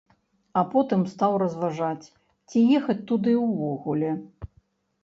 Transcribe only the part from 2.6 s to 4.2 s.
ехаць туды ўвогуле.